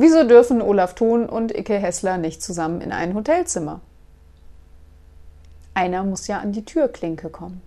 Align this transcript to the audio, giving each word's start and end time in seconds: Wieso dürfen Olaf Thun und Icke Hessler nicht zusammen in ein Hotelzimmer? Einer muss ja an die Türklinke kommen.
Wieso 0.00 0.22
dürfen 0.22 0.62
Olaf 0.62 0.94
Thun 0.94 1.28
und 1.28 1.52
Icke 1.52 1.74
Hessler 1.74 2.18
nicht 2.18 2.40
zusammen 2.40 2.80
in 2.80 2.92
ein 2.92 3.14
Hotelzimmer? 3.14 3.80
Einer 5.74 6.04
muss 6.04 6.28
ja 6.28 6.38
an 6.38 6.52
die 6.52 6.64
Türklinke 6.64 7.30
kommen. 7.30 7.60